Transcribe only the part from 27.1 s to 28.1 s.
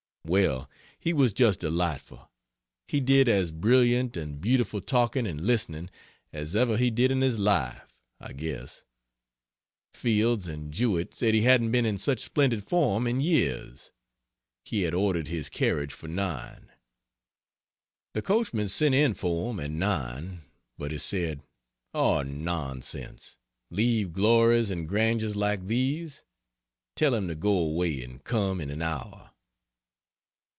him to go away